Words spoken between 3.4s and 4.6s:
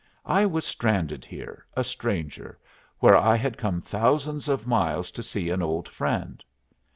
come thousands